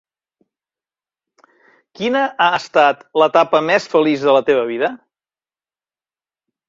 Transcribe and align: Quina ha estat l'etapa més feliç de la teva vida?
Quina 1.99 2.23
ha 2.45 2.49
estat 2.61 3.05
l'etapa 3.23 3.63
més 3.69 3.87
feliç 3.95 4.25
de 4.27 4.35
la 4.39 4.43
teva 4.49 4.65
vida? 4.75 4.91